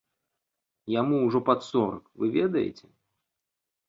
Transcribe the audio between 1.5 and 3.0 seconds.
сорак, вы ведаеце?